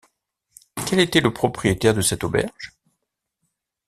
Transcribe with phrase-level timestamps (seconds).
[0.87, 2.73] Quel était le propriétaire de cette auberge?